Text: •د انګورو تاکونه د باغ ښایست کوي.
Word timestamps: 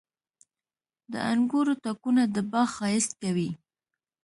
•د 1.11 1.13
انګورو 1.31 1.73
تاکونه 1.83 2.23
د 2.35 2.37
باغ 2.51 2.67
ښایست 2.77 3.11
کوي. 3.21 3.49